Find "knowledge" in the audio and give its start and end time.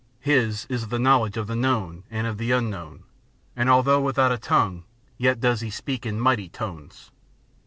0.97-1.37